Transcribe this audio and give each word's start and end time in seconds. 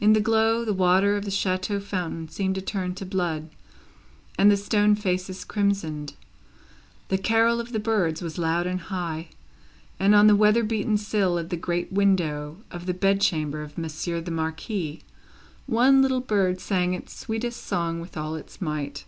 In 0.00 0.14
the 0.14 0.22
glow, 0.22 0.64
the 0.64 0.72
water 0.72 1.18
of 1.18 1.26
the 1.26 1.30
chateau 1.30 1.80
fountain 1.80 2.30
seemed 2.30 2.54
to 2.54 2.62
turn 2.62 2.94
to 2.94 3.04
blood, 3.04 3.50
and 4.38 4.50
the 4.50 4.56
stone 4.56 4.94
faces 4.94 5.44
crimsoned. 5.44 6.14
The 7.08 7.18
carol 7.18 7.60
of 7.60 7.72
the 7.72 7.78
birds 7.78 8.22
was 8.22 8.38
loud 8.38 8.66
and 8.66 8.80
high, 8.80 9.28
and, 9.98 10.14
on 10.14 10.28
the 10.28 10.34
weather 10.34 10.62
beaten 10.64 10.96
sill 10.96 11.36
of 11.36 11.50
the 11.50 11.58
great 11.58 11.92
window 11.92 12.56
of 12.70 12.86
the 12.86 12.94
bed 12.94 13.20
chamber 13.20 13.60
of 13.60 13.76
Monsieur 13.76 14.22
the 14.22 14.30
Marquis, 14.30 15.02
one 15.66 16.00
little 16.00 16.20
bird 16.22 16.58
sang 16.58 16.94
its 16.94 17.14
sweetest 17.14 17.62
song 17.62 18.00
with 18.00 18.16
all 18.16 18.36
its 18.36 18.62
might. 18.62 19.04